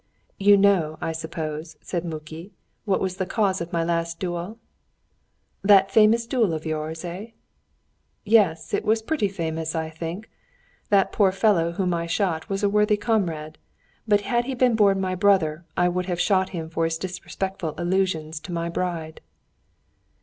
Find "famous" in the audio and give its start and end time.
5.91-6.25, 9.27-9.75